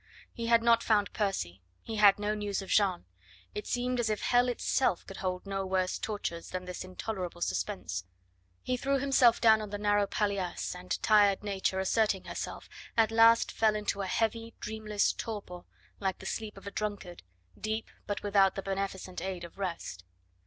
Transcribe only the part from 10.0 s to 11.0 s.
palliasse and,